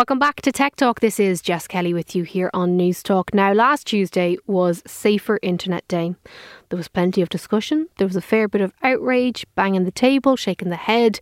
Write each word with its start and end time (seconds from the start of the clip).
Welcome 0.00 0.18
back 0.18 0.40
to 0.40 0.50
Tech 0.50 0.76
Talk. 0.76 1.00
This 1.00 1.20
is 1.20 1.42
Jess 1.42 1.66
Kelly 1.66 1.92
with 1.92 2.16
you 2.16 2.22
here 2.22 2.48
on 2.54 2.78
Newstalk. 2.78 3.34
Now, 3.34 3.52
last 3.52 3.86
Tuesday 3.86 4.38
was 4.46 4.82
Safer 4.86 5.38
Internet 5.42 5.86
Day. 5.88 6.14
There 6.70 6.78
was 6.78 6.88
plenty 6.88 7.20
of 7.20 7.28
discussion, 7.28 7.86
there 7.98 8.06
was 8.06 8.16
a 8.16 8.22
fair 8.22 8.48
bit 8.48 8.62
of 8.62 8.72
outrage, 8.82 9.44
banging 9.56 9.84
the 9.84 9.90
table, 9.90 10.36
shaking 10.36 10.70
the 10.70 10.76
head. 10.76 11.20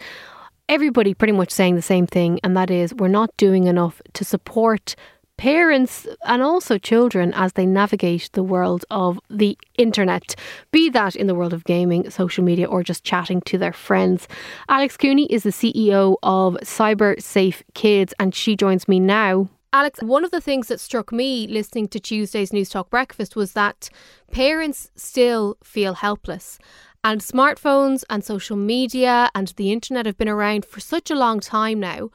Everybody 0.69 1.13
pretty 1.13 1.33
much 1.33 1.51
saying 1.51 1.75
the 1.75 1.83
same 1.83 2.07
thing, 2.07 2.39
and 2.45 2.57
that 2.57 2.71
is 2.71 2.95
we're 2.95 3.09
not 3.09 3.37
doing 3.37 3.67
enough 3.67 4.01
to 4.13 4.25
support 4.25 4.95
parents 5.39 6.07
and 6.27 6.43
also 6.43 6.77
children 6.77 7.33
as 7.35 7.55
they 7.55 7.65
navigate 7.65 8.29
the 8.35 8.43
world 8.43 8.85
of 8.91 9.19
the 9.31 9.57
internet, 9.79 10.35
be 10.73 10.91
that 10.91 11.17
in 11.17 11.27
the 11.27 11.35
world 11.35 11.55
of 11.55 11.65
gaming, 11.65 12.11
social 12.11 12.45
media, 12.45 12.67
or 12.67 12.83
just 12.83 13.05
chatting 13.05 13.41
to 13.43 13.57
their 13.57 13.73
friends. 13.73 14.29
Alex 14.69 14.99
Cooney 14.99 15.27
is 15.27 15.45
the 15.45 15.51
CEO 15.51 16.17
of 16.23 16.59
Cyber 16.63 17.23
Safe 17.23 17.63
Kids, 17.73 18.13
and 18.19 18.35
she 18.35 18.57
joins 18.57 18.87
me 18.87 19.01
now. 19.01 19.49
Alex, 19.73 20.03
one 20.03 20.25
of 20.25 20.31
the 20.31 20.41
things 20.41 20.69
that 20.69 20.81
struck 20.81 21.13
me 21.13 21.47
listening 21.47 21.89
to 21.89 22.01
Tuesday's 22.01 22.51
Newstalk 22.51 22.91
Breakfast 22.91 23.37
was 23.37 23.53
that 23.53 23.91
parents 24.33 24.91
still 24.97 25.57
feel 25.63 25.95
helpless. 25.95 26.59
And 27.05 27.21
smartphones 27.21 28.03
and 28.11 28.25
social 28.25 28.57
media 28.57 29.31
and 29.35 29.49
the 29.57 29.71
internet 29.71 30.07
have 30.07 30.19
been 30.19 30.29
around 30.29 30.65
for 30.65 30.81
such 30.81 31.11
a 31.11 31.15
long 31.15 31.39
time 31.39 31.79
now. 31.79 32.11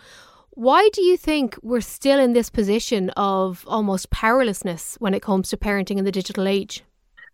Why 0.55 0.89
do 0.93 1.01
you 1.01 1.17
think 1.17 1.57
we're 1.63 1.81
still 1.81 2.19
in 2.19 2.33
this 2.33 2.51
position 2.51 3.09
of 3.11 3.65
almost 3.67 4.11
powerlessness 4.11 4.95
when 4.99 5.15
it 5.15 5.23
comes 5.23 5.49
to 5.49 5.57
parenting 5.57 5.97
in 5.97 6.05
the 6.05 6.11
digital 6.11 6.47
age? 6.47 6.83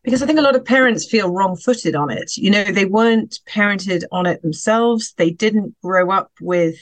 Because 0.04 0.24
I 0.24 0.26
think 0.26 0.40
a 0.40 0.44
lot 0.44 0.56
of 0.56 0.64
parents 0.64 1.06
feel 1.06 1.30
wrong 1.30 1.58
footed 1.58 1.96
on 1.96 2.10
it. 2.10 2.38
You 2.38 2.50
know, 2.50 2.64
they 2.64 2.86
weren't 2.86 3.40
parented 3.50 4.04
on 4.14 4.26
it 4.26 4.42
themselves. 4.42 5.14
They 5.18 5.32
didn't 5.32 5.76
grow 5.84 6.10
up 6.12 6.32
with, 6.40 6.78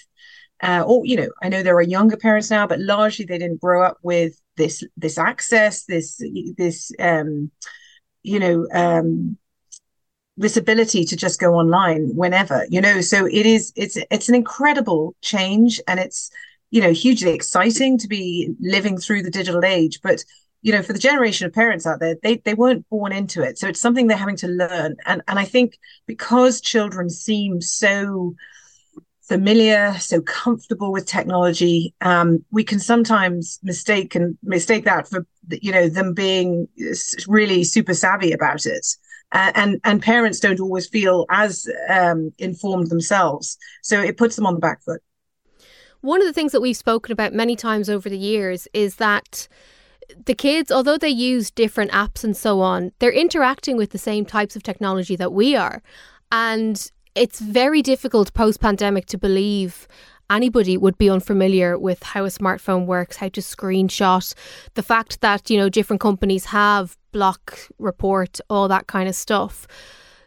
uh, 0.62 0.84
or, 0.86 1.04
you 1.06 1.16
know, 1.16 1.30
I 1.42 1.50
know 1.50 1.64
there 1.64 1.76
are 1.76 1.82
younger 1.82 2.18
parents 2.18 2.52
now, 2.52 2.68
but 2.68 2.80
largely 2.80 3.26
they 3.26 3.40
didn't 3.40 3.62
grow 3.62 3.82
up 3.82 3.98
with 4.04 4.40
this, 4.58 4.84
this 4.96 5.18
access, 5.18 5.86
this, 5.86 6.22
this, 6.56 6.92
um, 7.00 7.50
you 8.22 8.40
know, 8.40 8.68
um, 8.72 9.38
this 10.38 10.58
ability 10.58 11.04
to 11.06 11.16
just 11.16 11.40
go 11.40 11.56
online 11.56 12.16
whenever 12.16 12.66
you 12.70 12.82
know? 12.82 13.02
So 13.02 13.26
it 13.26 13.46
is 13.46 13.74
it's 13.76 13.98
it's 14.12 14.30
an 14.30 14.36
incredible 14.36 15.16
change 15.22 15.82
and 15.88 16.00
it's 16.00 16.30
you 16.72 16.82
know 16.82 16.92
hugely 16.92 17.32
exciting 17.32 17.98
to 18.00 18.08
be 18.08 18.54
living 18.60 18.98
through 18.98 19.24
the 19.24 19.32
digital 19.32 19.66
age. 19.66 20.00
But 20.02 20.24
you 20.62 20.72
know 20.72 20.82
for 20.82 20.94
the 20.94 21.00
generation 21.00 21.48
of 21.48 21.54
parents 21.54 21.86
out 21.86 22.00
there 22.00 22.16
they 22.24 22.38
they 22.38 22.54
weren't 22.54 22.88
born 22.90 23.12
into 23.12 23.42
it. 23.42 23.58
So 23.58 23.68
it's 23.68 23.82
something 23.82 24.08
they're 24.08 24.18
having 24.18 24.38
to 24.38 24.48
learn. 24.48 24.96
And 25.06 25.22
and 25.28 25.40
i 25.40 25.46
think 25.46 25.78
because 26.06 26.62
children 26.62 27.10
seem 27.10 27.62
so 27.62 28.36
familiar 29.28 29.94
so 30.00 30.22
comfortable 30.22 30.92
with 30.92 31.06
technology 31.06 31.94
um, 32.02 32.44
we 32.52 32.64
can 32.64 32.80
sometimes 32.80 33.60
mistake 33.62 34.16
and 34.16 34.38
mistake 34.42 34.86
that 34.86 35.08
for 35.08 35.26
you 35.50 35.72
know 35.72 35.90
them 35.90 36.14
being 36.14 36.68
really 37.28 37.64
super 37.64 37.94
savvy 37.94 38.32
about 38.32 38.66
it 38.66 38.88
and 39.32 39.80
and 39.84 40.02
parents 40.02 40.40
don't 40.40 40.60
always 40.60 40.88
feel 40.88 41.26
as 41.30 41.68
um, 41.90 42.32
informed 42.38 42.90
themselves. 42.90 43.58
So 43.84 44.02
it 44.02 44.18
puts 44.18 44.36
them 44.36 44.46
on 44.46 44.54
the 44.54 44.60
back 44.60 44.84
foot. 44.84 45.02
One 46.02 46.22
of 46.22 46.28
the 46.28 46.34
things 46.34 46.52
that 46.52 46.62
we've 46.62 46.78
spoken 46.78 47.12
about 47.12 47.34
many 47.34 47.56
times 47.56 47.90
over 47.90 48.10
the 48.10 48.18
years 48.18 48.68
is 48.74 48.96
that 48.96 49.48
the 50.26 50.36
kids 50.36 50.72
although 50.72 50.98
they 50.98 51.10
use 51.10 51.52
different 51.52 51.92
apps 51.92 52.24
and 52.24 52.38
so 52.38 52.62
on 52.62 52.94
they're 53.00 53.12
interacting 53.12 53.76
with 53.76 53.90
the 53.90 53.98
same 53.98 54.26
types 54.26 54.56
of 54.56 54.64
technology 54.64 55.16
that 55.16 55.34
we 55.34 55.56
are. 55.56 55.82
And 56.32 56.92
it's 57.16 57.40
very 57.40 57.82
difficult 57.82 58.34
post 58.34 58.62
pandemic 58.62 59.06
to 59.08 59.18
believe 59.18 59.88
anybody 60.30 60.78
would 60.78 60.98
be 60.98 61.10
unfamiliar 61.10 61.78
with 61.78 62.04
how 62.04 62.26
a 62.26 62.30
smartphone 62.30 62.86
works, 62.86 63.18
how 63.18 63.30
to 63.30 63.42
screenshot, 63.42 64.34
the 64.74 64.84
fact 64.84 65.22
that, 65.22 65.50
you 65.50 65.58
know, 65.58 65.70
different 65.70 66.02
companies 66.02 66.46
have 66.46 66.98
block 67.12 67.58
report, 67.80 68.40
all 68.50 68.68
that 68.68 68.88
kind 68.88 69.10
of 69.10 69.16
stuff. 69.16 69.68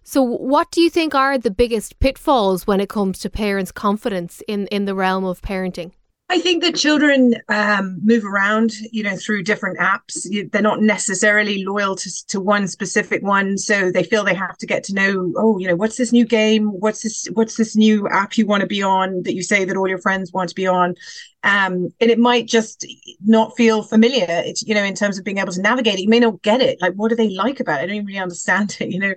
So 0.03 0.22
what 0.22 0.71
do 0.71 0.81
you 0.81 0.91
think 0.91 1.15
are 1.15 1.38
the 1.38 1.50
biggest 1.50 1.99
pitfalls 2.00 2.66
when 2.66 2.81
it 2.81 2.88
comes 2.88 3.19
to 3.21 3.31
parents' 3.31 3.71
confidence 3.72 4.43
in, 4.49 4.66
in 4.69 4.84
the 4.84 4.94
realm 4.94 5.25
of 5.25 5.43
parenting? 5.43 5.93
I 6.31 6.39
think 6.39 6.63
that 6.63 6.77
children 6.77 7.35
um, 7.49 7.99
move 8.05 8.25
around, 8.25 8.71
you 8.93 9.03
know, 9.03 9.17
through 9.17 9.43
different 9.43 9.81
apps. 9.81 10.29
They're 10.53 10.63
not 10.63 10.81
necessarily 10.81 11.65
loyal 11.65 11.97
to, 11.97 12.27
to 12.29 12.41
one 12.41 12.69
specific 12.69 13.21
one, 13.25 13.59
so 13.59 13.91
they 13.91 14.05
feel 14.05 14.23
they 14.23 14.35
have 14.35 14.57
to 14.59 14.67
get 14.67 14.85
to 14.85 14.95
know. 14.95 15.33
Oh, 15.37 15.59
you 15.59 15.67
know, 15.67 15.75
what's 15.75 15.97
this 15.97 16.13
new 16.13 16.25
game? 16.25 16.69
What's 16.69 17.03
this? 17.03 17.27
What's 17.33 17.57
this 17.57 17.75
new 17.75 18.07
app 18.09 18.39
you 18.39 18.47
want 18.47 18.61
to 18.61 18.69
be 18.69 18.81
on 18.81 19.25
that 19.25 19.35
you 19.35 19.43
say 19.43 19.65
that 19.65 19.77
all 19.77 19.89
your 19.89 19.99
friends 19.99 20.33
want 20.33 20.51
to 20.51 20.55
be 20.55 20.69
on? 20.69 20.95
Um, 21.43 21.89
and 22.01 22.11
it 22.13 22.19
might 22.21 22.47
just 22.47 22.87
not 23.21 23.57
feel 23.57 23.83
familiar. 23.83 24.27
It's 24.29 24.62
you 24.62 24.77
know, 24.77 24.85
in 24.85 24.95
terms 24.95 25.19
of 25.19 25.25
being 25.25 25.39
able 25.39 25.53
to 25.53 25.61
navigate 25.61 25.95
it, 25.95 26.03
you 26.03 26.09
may 26.09 26.21
not 26.21 26.43
get 26.43 26.62
it. 26.62 26.81
Like, 26.81 26.93
what 26.93 27.09
do 27.09 27.17
they 27.17 27.31
like 27.31 27.59
about 27.59 27.81
it? 27.81 27.83
I 27.83 27.87
don't 27.87 27.97
even 27.97 28.07
really 28.07 28.21
understand 28.21 28.77
it. 28.79 28.91
You 28.91 29.01
know, 29.01 29.15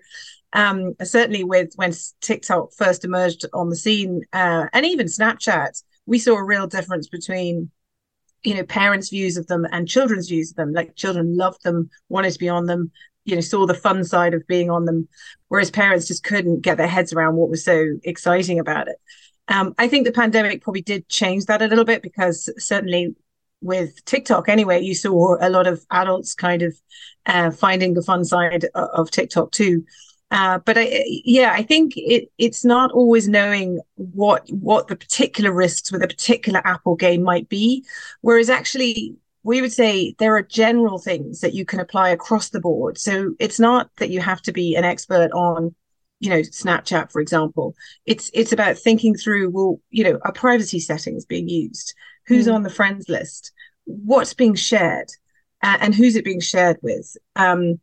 um, 0.53 0.95
certainly 1.03 1.43
with 1.43 1.73
when 1.75 1.93
TikTok 2.21 2.73
first 2.73 3.05
emerged 3.05 3.45
on 3.53 3.69
the 3.69 3.75
scene, 3.75 4.21
uh, 4.33 4.65
and 4.73 4.83
even 4.83 5.05
Snapchat 5.05 5.79
we 6.05 6.19
saw 6.19 6.35
a 6.35 6.43
real 6.43 6.67
difference 6.67 7.07
between 7.07 7.71
you 8.43 8.55
know 8.55 8.63
parents 8.63 9.09
views 9.09 9.37
of 9.37 9.47
them 9.47 9.65
and 9.71 9.87
children's 9.87 10.29
views 10.29 10.51
of 10.51 10.57
them. 10.57 10.73
Like 10.73 10.95
children 10.95 11.35
loved 11.35 11.63
them 11.63 11.89
wanted 12.09 12.31
to 12.31 12.39
be 12.39 12.49
on 12.49 12.65
them 12.65 12.91
you 13.25 13.35
know 13.35 13.41
saw 13.41 13.65
the 13.65 13.73
fun 13.73 14.03
side 14.03 14.33
of 14.33 14.45
being 14.47 14.69
on 14.69 14.85
them 14.85 15.07
whereas 15.47 15.71
parents 15.71 16.07
just 16.07 16.23
couldn't 16.23 16.61
get 16.61 16.77
their 16.77 16.87
heads 16.87 17.13
around 17.13 17.35
what 17.35 17.49
was 17.49 17.63
so 17.63 17.85
exciting 18.03 18.59
about 18.59 18.87
it. 18.87 18.97
Um, 19.47 19.73
i 19.77 19.87
think 19.87 20.05
the 20.05 20.11
pandemic 20.11 20.61
probably 20.61 20.81
did 20.81 21.07
change 21.09 21.45
that 21.45 21.61
a 21.61 21.67
little 21.67 21.85
bit 21.85 22.01
because 22.01 22.49
certainly 22.57 23.15
with 23.61 24.03
tiktok 24.05 24.49
anyway 24.49 24.81
you 24.81 24.95
saw 24.95 25.37
a 25.39 25.49
lot 25.49 25.67
of 25.67 25.85
adults 25.91 26.33
kind 26.33 26.61
of 26.61 26.75
uh, 27.25 27.51
finding 27.51 27.93
the 27.93 28.01
fun 28.01 28.23
side 28.23 28.65
of, 28.75 28.89
of 28.93 29.11
tiktok 29.11 29.51
too 29.51 29.83
uh, 30.33 30.57
but 30.65 30.79
I, 30.79 31.03
yeah, 31.05 31.53
I 31.53 31.61
think 31.61 31.93
it, 31.95 32.29
it's 32.39 32.65
not 32.65 32.91
always 32.91 33.27
knowing 33.27 33.79
what 33.95 34.49
what 34.49 34.87
the 34.87 34.95
particular 34.95 35.53
risks 35.53 35.91
with 35.91 36.01
a 36.01 36.07
particular 36.07 36.59
Apple 36.65 36.95
game 36.95 37.21
might 37.21 37.47
be, 37.49 37.85
whereas 38.21 38.49
actually 38.49 39.15
we 39.43 39.61
would 39.61 39.71
say 39.71 40.15
there 40.17 40.35
are 40.35 40.41
general 40.41 40.97
things 40.97 41.41
that 41.41 41.53
you 41.53 41.65
can 41.65 41.79
apply 41.79 42.09
across 42.09 42.49
the 42.49 42.59
board. 42.59 42.97
So 42.97 43.35
it's 43.39 43.59
not 43.59 43.91
that 43.97 44.09
you 44.09 44.21
have 44.21 44.41
to 44.43 44.51
be 44.51 44.75
an 44.75 44.85
expert 44.85 45.31
on, 45.33 45.75
you 46.19 46.31
know, 46.31 46.39
Snapchat, 46.39 47.11
for 47.11 47.21
example. 47.21 47.75
It's 48.07 48.31
it's 48.33 48.53
about 48.53 48.79
thinking 48.79 49.15
through, 49.15 49.51
well, 49.51 49.81
you 49.91 50.03
know, 50.03 50.19
are 50.23 50.33
privacy 50.33 50.79
settings 50.79 51.25
being 51.25 51.47
used? 51.47 51.93
Who's 52.25 52.47
mm. 52.47 52.55
on 52.55 52.63
the 52.63 52.71
friends 52.71 53.07
list? 53.07 53.51
What's 53.85 54.33
being 54.33 54.55
shared? 54.55 55.11
Uh, 55.61 55.77
and 55.79 55.93
who's 55.93 56.15
it 56.15 56.25
being 56.25 56.41
shared 56.41 56.77
with? 56.81 57.15
Um, 57.35 57.79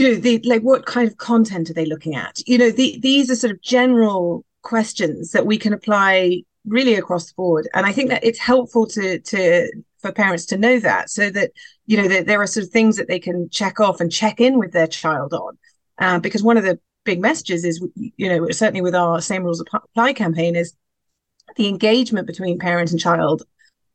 you 0.00 0.08
know 0.08 0.14
the 0.14 0.38
like 0.44 0.62
what 0.62 0.86
kind 0.86 1.06
of 1.06 1.18
content 1.18 1.68
are 1.68 1.74
they 1.74 1.84
looking 1.84 2.14
at? 2.14 2.40
You 2.46 2.56
know 2.56 2.70
the, 2.70 2.98
these 3.00 3.30
are 3.30 3.34
sort 3.34 3.52
of 3.52 3.60
general 3.60 4.46
questions 4.62 5.32
that 5.32 5.44
we 5.44 5.58
can 5.58 5.74
apply 5.74 6.42
really 6.66 6.94
across 6.94 7.26
the 7.26 7.34
board. 7.36 7.68
And 7.74 7.84
i 7.84 7.92
think 7.92 8.08
that 8.08 8.24
it's 8.24 8.38
helpful 8.38 8.86
to 8.86 9.18
to 9.18 9.70
for 9.98 10.10
parents 10.10 10.46
to 10.46 10.56
know 10.56 10.78
that 10.80 11.10
so 11.10 11.28
that 11.30 11.50
you 11.84 11.98
know 11.98 12.08
that 12.08 12.26
there 12.26 12.40
are 12.40 12.46
sort 12.46 12.64
of 12.64 12.72
things 12.72 12.96
that 12.96 13.08
they 13.08 13.18
can 13.18 13.50
check 13.50 13.78
off 13.78 14.00
and 14.00 14.10
check 14.10 14.40
in 14.40 14.58
with 14.58 14.72
their 14.72 14.86
child 14.86 15.34
on. 15.34 15.58
Uh, 15.98 16.18
because 16.18 16.42
one 16.42 16.56
of 16.56 16.64
the 16.64 16.78
big 17.04 17.20
messages 17.20 17.64
is 17.66 17.84
you 17.94 18.28
know 18.28 18.48
certainly 18.50 18.80
with 18.80 18.94
our 18.94 19.20
same 19.20 19.42
rules 19.42 19.60
apply 19.60 20.14
campaign 20.14 20.56
is 20.56 20.72
the 21.56 21.68
engagement 21.68 22.26
between 22.26 22.58
parent 22.58 22.90
and 22.90 23.00
child 23.00 23.42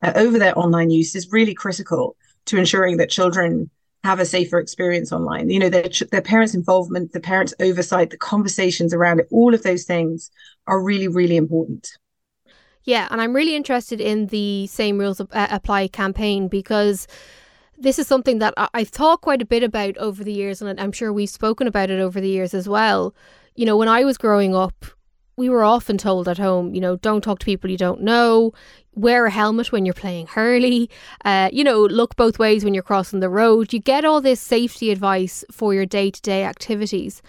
uh, 0.04 0.14
over 0.16 0.38
their 0.38 0.58
online 0.60 0.92
use 0.92 1.16
is 1.16 1.32
really 1.32 1.56
critical 1.56 2.16
to 2.46 2.58
ensuring 2.58 2.98
that 2.98 3.10
children 3.10 3.72
have 4.06 4.20
a 4.20 4.26
safer 4.26 4.60
experience 4.60 5.12
online. 5.12 5.50
You 5.50 5.60
know, 5.60 5.70
their, 5.70 5.90
their 6.12 6.22
parents' 6.22 6.54
involvement, 6.54 7.12
the 7.12 7.20
parents' 7.20 7.54
oversight, 7.60 8.12
the 8.12 8.18
conversations 8.18 8.94
around 8.94 9.20
it, 9.20 9.28
all 9.32 9.54
of 9.54 9.64
those 9.64 9.84
things 9.84 10.32
are 10.68 10.82
really, 10.82 11.08
really 11.08 11.36
important. 11.36 11.98
Yeah, 12.84 13.08
and 13.10 13.20
I'm 13.20 13.36
really 13.36 13.56
interested 13.56 14.00
in 14.00 14.28
the 14.28 14.68
Same 14.68 15.00
Rules 15.00 15.20
uh, 15.20 15.26
Apply 15.34 15.88
campaign 15.88 16.48
because 16.48 17.08
this 17.78 17.98
is 17.98 18.08
something 18.08 18.40
that 18.40 18.54
I've 18.74 18.90
thought 18.90 19.22
quite 19.22 19.42
a 19.42 19.46
bit 19.46 19.64
about 19.64 19.98
over 19.98 20.24
the 20.24 20.32
years, 20.32 20.62
and 20.62 20.80
I'm 20.80 20.92
sure 20.92 21.12
we've 21.12 21.30
spoken 21.30 21.68
about 21.68 21.90
it 21.90 22.00
over 22.00 22.22
the 22.22 22.30
years 22.30 22.54
as 22.54 22.70
well. 22.70 23.14
You 23.56 23.66
know, 23.66 23.76
when 23.76 23.88
I 23.88 24.04
was 24.04 24.18
growing 24.18 24.56
up, 24.56 24.86
we 25.38 25.50
were 25.50 25.64
often 25.64 25.98
told 25.98 26.28
at 26.28 26.38
home, 26.38 26.74
you 26.74 26.82
know, 26.82 26.96
don't 26.98 27.24
talk 27.24 27.40
to 27.40 27.46
people 27.46 27.70
you 27.70 27.78
don't 27.78 28.02
know, 28.02 28.54
wear 28.94 29.26
a 29.26 29.32
helmet 29.32 29.72
when 29.72 29.86
you're 29.86 29.94
playing 29.94 30.28
hurley, 30.28 30.90
uh, 31.26 31.50
you 31.52 31.64
know, 31.64 31.82
look 31.82 32.16
both 32.16 32.40
ways 32.40 32.64
when 32.64 32.74
you're 32.74 32.84
crossing 32.84 33.20
the 33.20 33.30
road. 33.30 33.74
You 33.74 33.80
get 33.80 34.06
all 34.06 34.22
this 34.22 34.40
safety 34.40 34.92
advice 34.92 35.44
for 35.52 35.74
your 35.74 35.86
day 35.86 36.10
to 36.12 36.22
day 36.22 36.46
activities. 36.46 37.22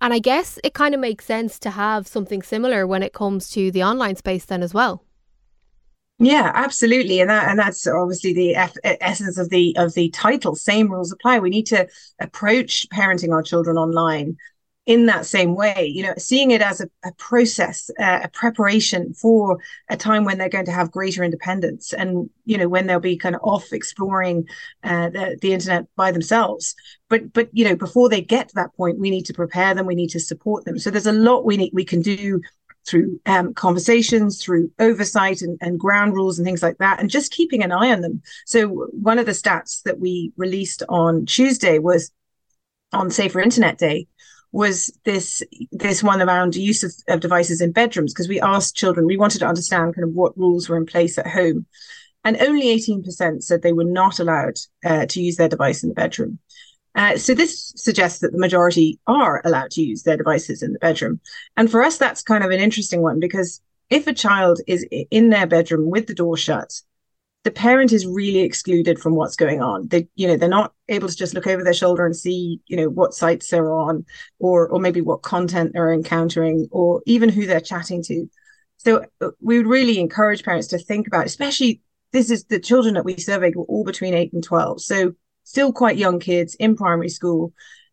And 0.00 0.12
I 0.12 0.18
guess 0.18 0.58
it 0.64 0.74
kind 0.74 0.94
of 0.94 1.00
makes 1.00 1.24
sense 1.24 1.60
to 1.60 1.70
have 1.70 2.08
something 2.08 2.42
similar 2.42 2.86
when 2.86 3.04
it 3.04 3.12
comes 3.12 3.48
to 3.50 3.70
the 3.70 3.84
online 3.84 4.16
space 4.16 4.44
then 4.44 4.62
as 4.62 4.74
well. 4.74 5.04
Yeah, 6.18 6.52
absolutely, 6.54 7.20
and 7.20 7.30
that 7.30 7.48
and 7.48 7.58
that's 7.58 7.84
obviously 7.86 8.32
the 8.32 8.54
essence 9.00 9.38
of 9.38 9.50
the 9.50 9.74
of 9.76 9.94
the 9.94 10.08
title. 10.10 10.54
Same 10.54 10.90
rules 10.90 11.10
apply. 11.10 11.40
We 11.40 11.50
need 11.50 11.66
to 11.66 11.88
approach 12.20 12.86
parenting 12.92 13.32
our 13.32 13.42
children 13.42 13.76
online 13.76 14.36
in 14.84 15.06
that 15.06 15.24
same 15.24 15.54
way, 15.54 15.86
you 15.86 16.02
know, 16.02 16.12
seeing 16.18 16.50
it 16.50 16.60
as 16.60 16.80
a, 16.80 16.88
a 17.04 17.12
process, 17.12 17.88
uh, 18.00 18.20
a 18.24 18.28
preparation 18.28 19.14
for 19.14 19.58
a 19.88 19.96
time 19.96 20.24
when 20.24 20.38
they're 20.38 20.48
going 20.48 20.64
to 20.64 20.72
have 20.72 20.90
greater 20.90 21.22
independence 21.22 21.92
and, 21.92 22.28
you 22.46 22.58
know, 22.58 22.68
when 22.68 22.88
they'll 22.88 22.98
be 22.98 23.16
kind 23.16 23.36
of 23.36 23.40
off 23.44 23.72
exploring 23.72 24.44
uh, 24.82 25.08
the, 25.10 25.38
the 25.40 25.52
internet 25.52 25.86
by 25.94 26.10
themselves. 26.10 26.74
But, 27.08 27.32
but, 27.32 27.48
you 27.52 27.64
know, 27.64 27.76
before 27.76 28.08
they 28.08 28.20
get 28.20 28.48
to 28.48 28.54
that 28.56 28.74
point, 28.74 28.98
we 28.98 29.10
need 29.10 29.26
to 29.26 29.34
prepare 29.34 29.72
them, 29.72 29.86
we 29.86 29.94
need 29.94 30.10
to 30.10 30.20
support 30.20 30.64
them. 30.64 30.80
So 30.80 30.90
there's 30.90 31.06
a 31.06 31.12
lot 31.12 31.44
we 31.44 31.56
need, 31.56 31.70
we 31.72 31.84
can 31.84 32.02
do 32.02 32.40
through 32.84 33.20
um, 33.26 33.54
conversations, 33.54 34.42
through 34.42 34.68
oversight 34.80 35.42
and, 35.42 35.56
and 35.60 35.78
ground 35.78 36.14
rules 36.14 36.40
and 36.40 36.44
things 36.44 36.62
like 36.62 36.78
that, 36.78 36.98
and 36.98 37.08
just 37.08 37.30
keeping 37.30 37.62
an 37.62 37.70
eye 37.70 37.92
on 37.92 38.00
them. 38.00 38.20
So 38.46 38.88
one 38.90 39.20
of 39.20 39.26
the 39.26 39.32
stats 39.32 39.80
that 39.84 40.00
we 40.00 40.32
released 40.36 40.82
on 40.88 41.24
Tuesday 41.24 41.78
was 41.78 42.10
on 42.92 43.12
Safer 43.12 43.40
Internet 43.40 43.78
Day 43.78 44.08
was 44.52 44.92
this 45.04 45.42
this 45.72 46.02
one 46.02 46.20
around 46.20 46.54
use 46.54 46.84
of, 46.84 46.92
of 47.08 47.20
devices 47.20 47.60
in 47.60 47.72
bedrooms 47.72 48.12
because 48.12 48.28
we 48.28 48.40
asked 48.40 48.76
children 48.76 49.06
we 49.06 49.16
wanted 49.16 49.38
to 49.38 49.46
understand 49.46 49.94
kind 49.94 50.04
of 50.04 50.14
what 50.14 50.36
rules 50.36 50.68
were 50.68 50.76
in 50.76 50.86
place 50.86 51.18
at 51.18 51.26
home. 51.26 51.66
And 52.24 52.36
only 52.36 52.66
18% 52.78 53.42
said 53.42 53.62
they 53.62 53.72
were 53.72 53.82
not 53.82 54.20
allowed 54.20 54.58
uh, 54.84 55.06
to 55.06 55.20
use 55.20 55.36
their 55.36 55.48
device 55.48 55.82
in 55.82 55.88
the 55.88 55.94
bedroom. 55.94 56.38
Uh, 56.94 57.16
so 57.16 57.34
this 57.34 57.72
suggests 57.74 58.20
that 58.20 58.30
the 58.30 58.38
majority 58.38 59.00
are 59.08 59.40
allowed 59.44 59.72
to 59.72 59.82
use 59.82 60.04
their 60.04 60.16
devices 60.16 60.62
in 60.62 60.72
the 60.72 60.78
bedroom. 60.78 61.20
And 61.56 61.70
for 61.70 61.82
us 61.82 61.96
that's 61.98 62.22
kind 62.22 62.44
of 62.44 62.50
an 62.50 62.60
interesting 62.60 63.00
one 63.02 63.18
because 63.18 63.60
if 63.90 64.06
a 64.06 64.14
child 64.14 64.60
is 64.66 64.86
in 65.10 65.30
their 65.30 65.46
bedroom 65.46 65.90
with 65.90 66.06
the 66.06 66.14
door 66.14 66.36
shut 66.36 66.72
the 67.44 67.50
parent 67.50 67.92
is 67.92 68.06
really 68.06 68.40
excluded 68.40 69.00
from 69.00 69.16
what's 69.16 69.34
going 69.34 69.60
on. 69.60 69.88
They, 69.88 70.08
you 70.14 70.28
know, 70.28 70.36
they're 70.36 70.48
not 70.48 70.72
able 70.88 71.08
to 71.08 71.16
just 71.16 71.34
look 71.34 71.46
over 71.46 71.64
their 71.64 71.74
shoulder 71.74 72.06
and 72.06 72.14
see, 72.14 72.60
you 72.66 72.76
know, 72.76 72.88
what 72.88 73.14
sites 73.14 73.48
they're 73.48 73.72
on, 73.72 74.04
or 74.38 74.68
or 74.68 74.78
maybe 74.78 75.00
what 75.00 75.22
content 75.22 75.72
they're 75.72 75.92
encountering, 75.92 76.68
or 76.70 77.02
even 77.06 77.28
who 77.28 77.46
they're 77.46 77.60
chatting 77.60 78.02
to. 78.04 78.30
So 78.76 79.04
uh, 79.20 79.30
we 79.40 79.58
would 79.58 79.66
really 79.66 79.98
encourage 79.98 80.44
parents 80.44 80.68
to 80.68 80.78
think 80.78 81.06
about, 81.06 81.26
especially 81.26 81.80
this 82.12 82.30
is 82.30 82.44
the 82.44 82.60
children 82.60 82.94
that 82.94 83.04
we 83.04 83.16
surveyed 83.16 83.56
were 83.56 83.64
all 83.64 83.84
between 83.84 84.14
eight 84.14 84.32
and 84.32 84.44
twelve, 84.44 84.80
so 84.80 85.12
still 85.44 85.72
quite 85.72 85.96
young 85.96 86.20
kids 86.20 86.54
in 86.56 86.76
primary 86.76 87.08
school, 87.08 87.52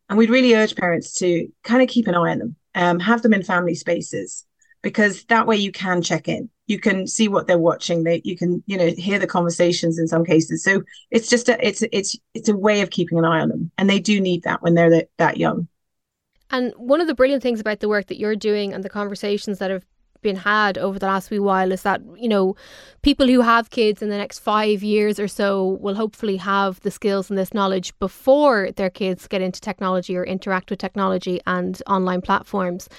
and 0.09 0.17
we'd 0.17 0.29
really 0.29 0.53
urge 0.53 0.75
parents 0.75 1.13
to 1.19 1.47
kind 1.63 1.81
of 1.81 1.89
keep 1.89 2.07
an 2.07 2.15
eye 2.15 2.31
on 2.31 2.39
them, 2.39 2.55
um, 2.75 2.99
have 2.99 3.23
them 3.23 3.33
in 3.33 3.43
family 3.43 3.75
spaces 3.75 4.45
because 4.81 5.23
that 5.25 5.47
way 5.47 5.57
you 5.57 5.71
can 5.71 6.01
check 6.01 6.27
in. 6.27 6.49
You 6.67 6.79
can 6.79 7.07
see 7.07 7.27
what 7.27 7.47
they're 7.47 7.57
watching. 7.57 8.03
They 8.03 8.21
you 8.23 8.37
can 8.37 8.63
you 8.65 8.77
know 8.77 8.87
hear 8.87 9.19
the 9.19 9.27
conversations 9.27 9.97
in 9.99 10.07
some 10.07 10.23
cases. 10.23 10.63
So 10.63 10.83
it's 11.11 11.29
just 11.29 11.49
a 11.49 11.65
it's 11.65 11.83
it's 11.91 12.15
it's 12.33 12.49
a 12.49 12.55
way 12.55 12.81
of 12.81 12.91
keeping 12.91 13.17
an 13.17 13.25
eye 13.25 13.41
on 13.41 13.49
them 13.49 13.71
and 13.77 13.89
they 13.89 13.99
do 13.99 14.21
need 14.21 14.43
that 14.43 14.61
when 14.61 14.75
they're 14.75 14.89
that, 14.91 15.09
that 15.17 15.37
young. 15.37 15.67
And 16.51 16.73
one 16.77 17.01
of 17.01 17.07
the 17.07 17.15
brilliant 17.15 17.43
things 17.43 17.59
about 17.59 17.79
the 17.79 17.89
work 17.89 18.07
that 18.07 18.17
you're 18.17 18.35
doing 18.35 18.73
and 18.73 18.83
the 18.83 18.89
conversations 18.89 19.59
that 19.59 19.69
have 19.69 19.85
been 20.21 20.35
had 20.35 20.77
over 20.77 20.99
the 20.99 21.05
last 21.05 21.31
wee 21.31 21.39
while 21.39 21.71
is 21.71 21.83
that 21.83 22.01
you 22.17 22.27
know 22.27 22.55
people 23.01 23.27
who 23.27 23.41
have 23.41 23.69
kids 23.69 24.01
in 24.01 24.09
the 24.09 24.17
next 24.17 24.39
five 24.39 24.83
years 24.83 25.19
or 25.19 25.27
so 25.27 25.77
will 25.81 25.95
hopefully 25.95 26.37
have 26.37 26.79
the 26.81 26.91
skills 26.91 27.29
and 27.29 27.37
this 27.37 27.53
knowledge 27.53 27.97
before 27.99 28.71
their 28.73 28.89
kids 28.89 29.27
get 29.27 29.41
into 29.41 29.61
technology 29.61 30.17
or 30.17 30.23
interact 30.23 30.69
with 30.69 30.79
technology 30.79 31.39
and 31.47 31.81
online 31.87 32.21
platforms. 32.21 32.89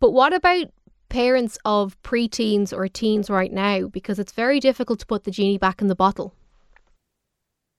But 0.00 0.12
what 0.12 0.32
about 0.32 0.66
parents 1.14 1.56
of 1.64 1.96
preteens 2.02 2.72
or 2.72 2.88
teens 2.88 3.30
right 3.30 3.52
now 3.52 3.86
because 3.86 4.18
it's 4.18 4.32
very 4.32 4.58
difficult 4.58 4.98
to 4.98 5.06
put 5.06 5.22
the 5.22 5.30
genie 5.30 5.58
back 5.58 5.80
in 5.80 5.86
the 5.86 5.94
bottle. 5.94 6.34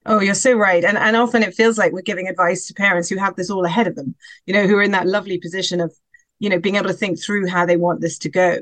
Oh, 0.06 0.22
you're 0.22 0.34
so 0.34 0.54
right. 0.54 0.86
And 0.86 0.98
and 0.98 1.18
often 1.18 1.44
it 1.44 1.54
feels 1.54 1.78
like 1.78 1.92
we're 1.92 2.02
giving 2.02 2.30
advice 2.30 2.66
to 2.68 2.74
parents 2.74 3.10
who 3.10 3.18
have 3.18 3.36
this 3.36 3.50
all 3.50 3.66
ahead 3.66 3.88
of 3.88 3.96
them, 3.96 4.16
you 4.46 4.54
know, 4.54 4.66
who 4.66 4.78
are 4.78 4.84
in 4.84 4.92
that 4.92 5.06
lovely 5.06 5.38
position 5.38 5.82
of, 5.82 5.94
you 6.40 6.50
know, 6.50 6.60
being 6.60 6.78
able 6.78 6.88
to 6.88 6.94
think 6.94 7.22
through 7.22 7.48
how 7.48 7.66
they 7.66 7.76
want 7.76 8.00
this 8.00 8.18
to 8.20 8.30
go. 8.30 8.60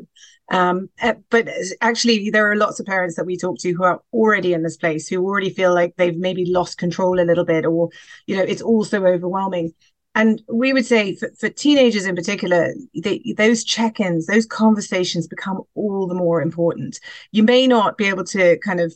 Um, 0.52 0.90
eh, 1.00 1.14
but 1.30 1.48
actually, 1.82 2.32
there 2.32 2.52
are 2.52 2.56
lots 2.56 2.80
of 2.80 2.88
parents 2.88 3.16
that 3.18 3.28
we 3.28 3.38
talk 3.38 3.60
to 3.60 3.74
who 3.74 3.84
are 3.84 4.02
already 4.12 4.54
in 4.54 4.64
this 4.64 4.78
place, 4.78 5.08
who 5.08 5.24
already 5.24 5.52
feel 5.52 5.74
like 5.74 5.96
they've 5.98 6.18
maybe 6.18 6.46
lost 6.48 6.80
control 6.80 7.20
a 7.20 7.30
little 7.30 7.46
bit, 7.46 7.66
or, 7.66 7.90
you 8.26 8.36
know, 8.36 8.44
it's 8.44 8.62
all 8.62 8.84
so 8.84 9.06
overwhelming 9.06 9.74
and 10.16 10.42
we 10.48 10.74
would 10.74 10.86
say 10.86 11.16
for, 11.16 11.30
for 11.40 11.50
teenagers 11.50 12.06
in 12.06 12.16
particular 12.16 12.74
those 13.36 13.64
check-ins 13.64 14.28
those 14.28 14.46
conversations 14.46 15.28
become 15.28 15.62
all 15.76 16.08
the 16.08 16.16
more 16.16 16.42
important. 16.42 17.00
You 17.32 17.44
may 17.44 17.68
not 17.68 17.98
be 17.98 18.06
able 18.06 18.24
to 18.26 18.58
kind 18.60 18.80
of 18.80 18.94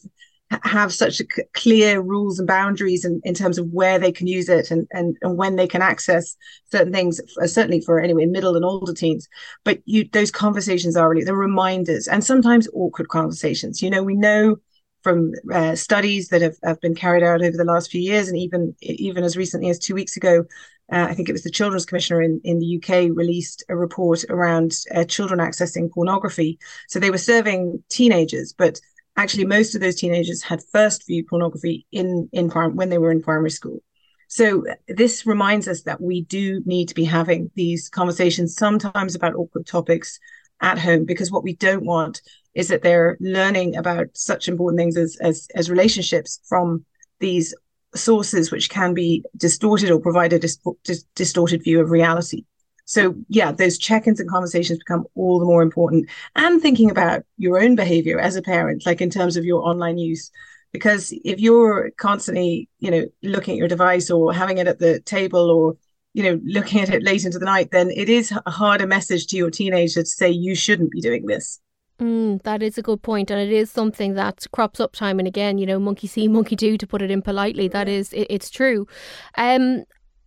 have 0.63 0.93
such 0.93 1.21
clear 1.53 1.99
rules 1.99 2.39
and 2.39 2.47
boundaries 2.47 3.03
in, 3.03 3.19
in 3.25 3.33
terms 3.33 3.57
of 3.57 3.67
where 3.73 3.99
they 3.99 4.13
can 4.13 4.27
use 4.27 4.47
it 4.47 4.71
and, 4.71 4.87
and, 4.91 5.17
and 5.21 5.37
when 5.37 5.57
they 5.57 5.67
can 5.67 5.81
access 5.81 6.37
certain 6.71 6.93
things 6.93 7.19
uh, 7.41 7.47
certainly 7.47 7.81
for 7.81 7.99
anyway 7.99 8.25
middle 8.25 8.55
and 8.55 8.63
older 8.63 8.93
teens. 8.93 9.27
But 9.65 9.81
you 9.85 10.07
those 10.13 10.31
conversations 10.31 10.95
are 10.95 11.09
really 11.09 11.25
the 11.25 11.35
reminders 11.35 12.07
and 12.07 12.23
sometimes 12.23 12.67
awkward 12.73 13.09
conversations. 13.09 13.81
You 13.81 13.89
know 13.89 14.03
we 14.03 14.15
know 14.15 14.57
from 15.03 15.31
uh, 15.53 15.75
studies 15.75 16.29
that 16.29 16.41
have, 16.41 16.57
have 16.63 16.81
been 16.81 16.95
carried 16.95 17.23
out 17.23 17.41
over 17.41 17.55
the 17.55 17.63
last 17.63 17.91
few 17.91 18.01
years 18.01 18.27
and 18.29 18.37
even 18.37 18.75
even 18.81 19.23
as 19.23 19.35
recently 19.37 19.69
as 19.69 19.79
two 19.79 19.95
weeks 19.95 20.15
ago 20.15 20.45
uh, 20.91 21.07
I 21.09 21.13
think 21.13 21.27
it 21.27 21.33
was 21.33 21.43
the 21.43 21.51
Children's 21.51 21.85
Commissioner 21.85 22.21
in, 22.21 22.39
in 22.43 22.59
the 22.59 22.77
UK 22.77 23.15
released 23.15 23.63
a 23.67 23.75
report 23.75 24.23
around 24.29 24.73
uh, 24.95 25.03
children 25.03 25.39
accessing 25.39 25.91
pornography. 25.91 26.59
So 26.87 26.99
they 26.99 27.11
were 27.11 27.17
serving 27.17 27.83
teenagers, 27.89 28.53
but 28.53 28.79
actually 29.17 29.45
most 29.45 29.75
of 29.75 29.81
those 29.81 29.95
teenagers 29.95 30.41
had 30.41 30.63
first 30.71 31.05
viewed 31.05 31.27
pornography 31.27 31.85
in 31.91 32.29
in 32.31 32.49
prim- 32.49 32.75
when 32.75 32.89
they 32.89 32.99
were 32.99 33.11
in 33.11 33.21
primary 33.21 33.51
school. 33.51 33.83
So 34.29 34.65
this 34.87 35.25
reminds 35.25 35.67
us 35.67 35.83
that 35.83 36.01
we 36.01 36.21
do 36.21 36.61
need 36.65 36.89
to 36.89 36.95
be 36.95 37.05
having 37.05 37.49
these 37.55 37.89
conversations 37.89 38.55
sometimes 38.55 39.15
about 39.15 39.35
awkward 39.35 39.65
topics 39.65 40.19
at 40.61 40.79
home 40.79 41.05
because 41.05 41.31
what 41.31 41.43
we 41.43 41.55
don't 41.55 41.85
want 41.85 42.21
is 42.53 42.67
that 42.69 42.81
they're 42.81 43.17
learning 43.19 43.75
about 43.75 44.07
such 44.13 44.47
important 44.47 44.79
things 44.79 44.95
as 44.95 45.17
as, 45.17 45.47
as 45.53 45.69
relationships 45.69 46.39
from 46.47 46.85
these 47.19 47.53
sources 47.95 48.51
which 48.51 48.69
can 48.69 48.93
be 48.93 49.23
distorted 49.35 49.91
or 49.91 49.99
provide 49.99 50.33
a 50.33 50.39
dis- 50.39 50.59
dis- 50.83 51.05
distorted 51.15 51.63
view 51.63 51.79
of 51.79 51.89
reality. 51.89 52.43
So, 52.85 53.15
yeah, 53.27 53.51
those 53.51 53.77
check 53.77 54.07
ins 54.07 54.21
and 54.21 54.29
conversations 54.29 54.79
become 54.79 55.05
all 55.15 55.39
the 55.39 55.45
more 55.45 55.61
important. 55.61 56.09
And 56.35 56.61
thinking 56.61 56.89
about 56.89 57.23
your 57.37 57.61
own 57.61 57.75
behavior 57.75 58.17
as 58.17 58.37
a 58.37 58.41
parent, 58.41 58.85
like 58.85 59.01
in 59.01 59.09
terms 59.09 59.35
of 59.35 59.43
your 59.43 59.61
online 59.67 59.97
use. 59.97 60.31
Because 60.71 61.13
if 61.25 61.39
you're 61.39 61.91
constantly, 61.97 62.69
you 62.79 62.91
know, 62.91 63.05
looking 63.23 63.55
at 63.55 63.57
your 63.57 63.67
device 63.67 64.09
or 64.09 64.33
having 64.33 64.57
it 64.57 64.67
at 64.67 64.79
the 64.79 65.01
table 65.01 65.49
or, 65.49 65.77
you 66.13 66.23
know, 66.23 66.39
looking 66.45 66.79
at 66.79 66.89
it 66.89 67.03
late 67.03 67.25
into 67.25 67.39
the 67.39 67.45
night, 67.45 67.71
then 67.71 67.89
it 67.91 68.09
is 68.09 68.31
a 68.31 68.51
harder 68.51 68.87
message 68.87 69.27
to 69.27 69.37
your 69.37 69.49
teenager 69.49 70.01
to 70.01 70.05
say 70.05 70.29
you 70.29 70.55
shouldn't 70.55 70.91
be 70.91 71.01
doing 71.01 71.25
this. 71.25 71.59
Mm, 71.99 72.43
that 72.43 72.61
is 72.61 72.77
a 72.77 72.83
good 72.83 73.01
point, 73.01 73.31
and 73.31 73.39
it 73.39 73.51
is 73.51 73.71
something 73.71 74.13
that 74.13 74.45
crops 74.51 74.79
up 74.79 74.93
time 74.93 75.17
and 75.17 75.27
again. 75.27 75.57
You 75.57 75.65
know, 75.65 75.79
monkey 75.79 76.07
see, 76.07 76.27
monkey 76.37 76.55
do, 76.55 76.77
to 76.77 76.87
put 76.87 77.01
it 77.01 77.09
in 77.09 77.21
politely. 77.21 77.67
That 77.67 77.87
is, 77.87 78.13
it, 78.13 78.27
it's 78.29 78.49
true. 78.49 78.87
Um, 79.35 79.83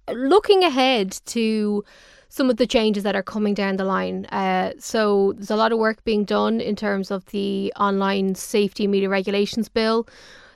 looking 0.08 0.64
ahead 0.64 1.12
to 1.26 1.84
some 2.28 2.48
of 2.48 2.56
the 2.56 2.66
changes 2.66 3.02
that 3.02 3.16
are 3.16 3.22
coming 3.22 3.54
down 3.54 3.76
the 3.76 3.84
line. 3.84 4.24
Uh, 4.26 4.72
so 4.78 5.32
there's 5.36 5.50
a 5.50 5.56
lot 5.56 5.72
of 5.72 5.78
work 5.78 6.02
being 6.04 6.24
done 6.24 6.60
in 6.60 6.76
terms 6.76 7.10
of 7.10 7.26
the 7.26 7.72
online 7.78 8.34
safety 8.34 8.86
media 8.86 9.08
regulations 9.08 9.68
bill. 9.68 10.06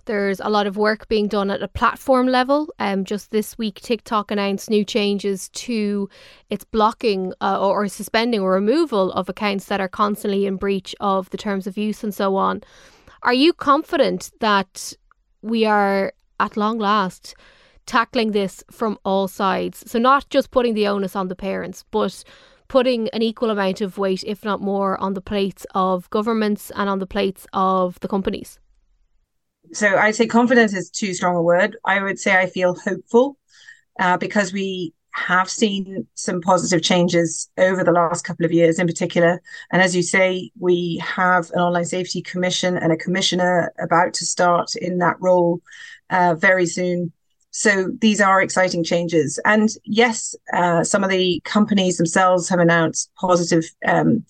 There's 0.06 0.40
a 0.40 0.50
lot 0.50 0.66
of 0.66 0.76
work 0.76 1.08
being 1.08 1.28
done 1.28 1.50
at 1.50 1.62
a 1.62 1.68
platform 1.68 2.26
level. 2.26 2.72
Um, 2.78 3.04
just 3.04 3.30
this 3.30 3.56
week, 3.56 3.80
TikTok 3.80 4.30
announced 4.30 4.68
new 4.68 4.84
changes 4.84 5.48
to 5.50 6.08
its 6.50 6.64
blocking 6.64 7.32
uh, 7.40 7.58
or, 7.60 7.84
or 7.84 7.88
suspending 7.88 8.40
or 8.40 8.52
removal 8.52 9.12
of 9.12 9.28
accounts 9.28 9.66
that 9.66 9.80
are 9.80 9.88
constantly 9.88 10.46
in 10.46 10.56
breach 10.56 10.94
of 11.00 11.30
the 11.30 11.38
terms 11.38 11.66
of 11.66 11.78
use 11.78 12.04
and 12.04 12.14
so 12.14 12.36
on. 12.36 12.62
Are 13.22 13.32
you 13.32 13.52
confident 13.54 14.30
that 14.40 14.92
we 15.40 15.64
are 15.64 16.12
at 16.38 16.56
long 16.56 16.78
last 16.78 17.34
tackling 17.86 18.32
this 18.32 18.62
from 18.70 18.98
all 19.04 19.28
sides? 19.28 19.90
So, 19.90 19.98
not 19.98 20.28
just 20.28 20.50
putting 20.50 20.74
the 20.74 20.86
onus 20.86 21.16
on 21.16 21.28
the 21.28 21.36
parents, 21.36 21.84
but 21.90 22.22
putting 22.68 23.08
an 23.10 23.22
equal 23.22 23.50
amount 23.50 23.80
of 23.80 23.96
weight, 23.96 24.24
if 24.26 24.44
not 24.44 24.60
more, 24.60 25.00
on 25.00 25.14
the 25.14 25.20
plates 25.22 25.66
of 25.74 26.10
governments 26.10 26.70
and 26.74 26.90
on 26.90 26.98
the 26.98 27.06
plates 27.06 27.46
of 27.54 27.98
the 28.00 28.08
companies? 28.08 28.58
So 29.72 29.96
I'd 29.96 30.14
say 30.14 30.26
confidence 30.26 30.74
is 30.74 30.90
too 30.90 31.14
strong 31.14 31.36
a 31.36 31.42
word. 31.42 31.76
I 31.84 32.02
would 32.02 32.18
say 32.18 32.36
I 32.36 32.46
feel 32.46 32.74
hopeful 32.74 33.36
uh, 33.98 34.16
because 34.18 34.52
we 34.52 34.94
have 35.14 35.48
seen 35.48 36.06
some 36.14 36.40
positive 36.40 36.82
changes 36.82 37.48
over 37.56 37.84
the 37.84 37.92
last 37.92 38.24
couple 38.24 38.44
of 38.44 38.52
years 38.52 38.78
in 38.78 38.86
particular. 38.86 39.40
And 39.70 39.80
as 39.80 39.94
you 39.94 40.02
say, 40.02 40.50
we 40.58 41.00
have 41.04 41.50
an 41.52 41.60
online 41.60 41.84
safety 41.84 42.20
commission 42.20 42.76
and 42.76 42.92
a 42.92 42.96
commissioner 42.96 43.72
about 43.78 44.12
to 44.14 44.26
start 44.26 44.74
in 44.74 44.98
that 44.98 45.16
role 45.20 45.60
uh, 46.10 46.34
very 46.34 46.66
soon. 46.66 47.12
So 47.52 47.92
these 48.00 48.20
are 48.20 48.42
exciting 48.42 48.82
changes. 48.82 49.38
And 49.44 49.68
yes, 49.84 50.34
uh, 50.52 50.82
some 50.82 51.04
of 51.04 51.10
the 51.10 51.40
companies 51.44 51.96
themselves 51.96 52.48
have 52.48 52.58
announced 52.58 53.12
positive 53.14 53.64
um, 53.86 54.24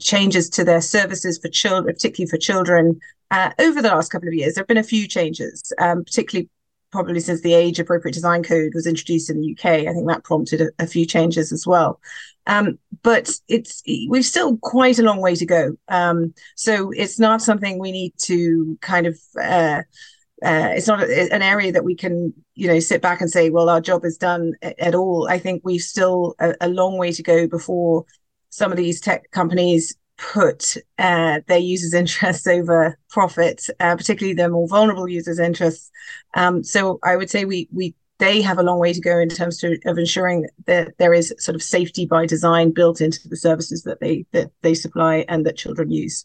changes 0.00 0.48
to 0.50 0.64
their 0.64 0.80
services 0.80 1.38
for 1.38 1.48
children, 1.48 1.94
particularly 1.94 2.30
for 2.30 2.38
children, 2.38 3.00
uh, 3.30 3.50
over 3.58 3.82
the 3.82 3.88
last 3.88 4.10
couple 4.10 4.28
of 4.28 4.34
years, 4.34 4.54
there 4.54 4.62
have 4.62 4.68
been 4.68 4.76
a 4.76 4.82
few 4.82 5.08
changes, 5.08 5.72
um, 5.78 6.04
particularly 6.04 6.48
probably 6.92 7.18
since 7.18 7.40
the 7.40 7.54
age 7.54 7.80
appropriate 7.80 8.14
design 8.14 8.44
code 8.44 8.72
was 8.72 8.86
introduced 8.86 9.28
in 9.28 9.40
the 9.40 9.52
UK. 9.52 9.88
I 9.88 9.92
think 9.92 10.06
that 10.06 10.22
prompted 10.22 10.60
a, 10.60 10.70
a 10.78 10.86
few 10.86 11.04
changes 11.04 11.52
as 11.52 11.66
well. 11.66 12.00
Um, 12.46 12.78
but 13.02 13.30
it's 13.48 13.82
we've 14.08 14.24
still 14.24 14.58
quite 14.58 14.98
a 14.98 15.02
long 15.02 15.20
way 15.20 15.34
to 15.34 15.46
go. 15.46 15.76
Um, 15.88 16.34
so 16.54 16.92
it's 16.92 17.18
not 17.18 17.42
something 17.42 17.78
we 17.78 17.92
need 17.92 18.14
to 18.22 18.78
kind 18.80 19.06
of. 19.06 19.18
Uh, 19.40 19.82
uh, 20.44 20.72
it's 20.72 20.86
not 20.86 21.02
a, 21.02 21.32
an 21.32 21.42
area 21.42 21.72
that 21.72 21.84
we 21.84 21.94
can, 21.94 22.34
you 22.54 22.68
know, 22.68 22.78
sit 22.78 23.00
back 23.00 23.20
and 23.20 23.30
say, 23.30 23.48
well, 23.50 23.70
our 23.70 23.80
job 23.80 24.04
is 24.04 24.18
done 24.18 24.52
at, 24.62 24.78
at 24.78 24.94
all. 24.94 25.26
I 25.28 25.38
think 25.38 25.62
we've 25.64 25.80
still 25.80 26.34
a, 26.38 26.54
a, 26.60 26.68
long 26.68 26.98
way 26.98 27.12
to 27.12 27.22
go 27.22 27.46
before 27.46 28.04
some 28.54 28.70
of 28.70 28.76
these 28.76 29.00
tech 29.00 29.28
companies 29.32 29.96
put 30.16 30.76
uh, 30.98 31.40
their 31.48 31.58
users' 31.58 31.92
interests 32.02 32.46
over 32.46 32.96
profit, 33.10 33.66
uh, 33.80 33.96
particularly 33.96 34.34
their 34.34 34.48
more 34.48 34.68
vulnerable 34.68 35.08
users' 35.08 35.40
interests. 35.40 35.90
Um, 36.34 36.62
so 36.62 37.00
I 37.02 37.16
would 37.16 37.30
say 37.30 37.44
we 37.44 37.68
we 37.72 37.94
they 38.18 38.40
have 38.42 38.58
a 38.58 38.62
long 38.62 38.78
way 38.78 38.92
to 38.92 39.00
go 39.00 39.18
in 39.18 39.28
terms 39.28 39.58
to, 39.58 39.76
of 39.86 39.98
ensuring 39.98 40.46
that 40.66 40.96
there 40.98 41.12
is 41.12 41.34
sort 41.38 41.56
of 41.56 41.62
safety 41.64 42.06
by 42.06 42.26
design 42.26 42.70
built 42.70 43.00
into 43.00 43.28
the 43.28 43.36
services 43.36 43.82
that 43.82 43.98
they 44.00 44.24
that 44.30 44.52
they 44.62 44.74
supply 44.74 45.24
and 45.28 45.44
that 45.44 45.56
children 45.56 45.90
use. 45.90 46.24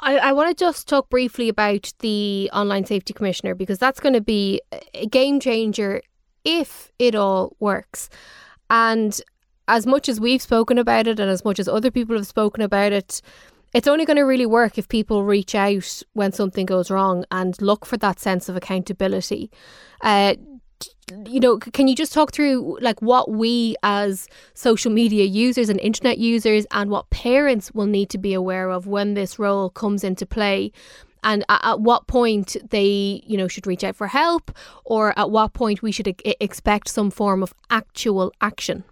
I, 0.00 0.16
I 0.16 0.32
want 0.32 0.56
to 0.56 0.64
just 0.64 0.88
talk 0.88 1.10
briefly 1.10 1.50
about 1.50 1.92
the 1.98 2.50
Online 2.54 2.84
Safety 2.86 3.12
Commissioner 3.12 3.54
because 3.54 3.78
that's 3.78 4.00
going 4.00 4.14
to 4.14 4.20
be 4.22 4.62
a 4.94 5.06
game 5.06 5.38
changer 5.38 6.00
if 6.44 6.92
it 6.98 7.14
all 7.14 7.56
works. 7.60 8.08
And 8.68 9.20
as 9.68 9.86
much 9.86 10.08
as 10.08 10.20
we've 10.20 10.42
spoken 10.42 10.78
about 10.78 11.06
it 11.06 11.20
and 11.20 11.30
as 11.30 11.44
much 11.44 11.58
as 11.58 11.68
other 11.68 11.90
people 11.90 12.16
have 12.16 12.26
spoken 12.26 12.62
about 12.62 12.92
it, 12.92 13.20
it's 13.74 13.88
only 13.88 14.04
going 14.04 14.16
to 14.16 14.22
really 14.22 14.46
work 14.46 14.78
if 14.78 14.88
people 14.88 15.24
reach 15.24 15.54
out 15.54 16.02
when 16.12 16.32
something 16.32 16.66
goes 16.66 16.90
wrong 16.90 17.24
and 17.30 17.60
look 17.60 17.84
for 17.84 17.96
that 17.98 18.20
sense 18.20 18.48
of 18.48 18.56
accountability. 18.56 19.50
Uh, 20.00 20.34
you 21.26 21.40
know, 21.40 21.58
can 21.58 21.88
you 21.88 21.94
just 21.94 22.12
talk 22.12 22.32
through 22.32 22.78
like 22.80 23.00
what 23.00 23.30
we 23.30 23.76
as 23.82 24.28
social 24.54 24.90
media 24.90 25.24
users 25.24 25.68
and 25.68 25.80
internet 25.80 26.18
users 26.18 26.66
and 26.72 26.90
what 26.90 27.10
parents 27.10 27.72
will 27.72 27.86
need 27.86 28.10
to 28.10 28.18
be 28.18 28.34
aware 28.34 28.70
of 28.70 28.86
when 28.86 29.14
this 29.14 29.38
role 29.38 29.70
comes 29.70 30.04
into 30.04 30.26
play? 30.26 30.72
And 31.22 31.44
at, 31.48 31.80
what 31.80 32.06
point 32.06 32.56
they, 32.70 33.22
you 33.26 33.36
know, 33.36 33.48
should 33.48 33.66
reach 33.66 33.82
out 33.82 33.96
for 33.96 34.06
help, 34.06 34.56
or 34.84 35.18
at 35.18 35.30
what 35.30 35.54
point 35.54 35.82
we 35.82 35.90
should 35.90 36.20
expect 36.24 36.88
some 36.88 37.10
form 37.10 37.42
of 37.42 37.52
actual 37.68 38.32
action. 38.40 38.84